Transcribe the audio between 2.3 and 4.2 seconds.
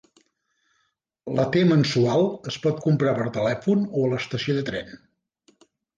es pot comprar per telèfon o a